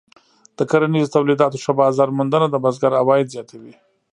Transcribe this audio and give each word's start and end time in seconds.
د 0.57 0.59
کرنیزو 0.71 1.13
تولیداتو 1.15 1.61
ښه 1.63 1.71
بازار 1.81 2.09
موندنه 2.17 2.47
د 2.49 2.55
بزګر 2.63 2.93
عواید 3.01 3.27
زیاتوي. 3.35 3.73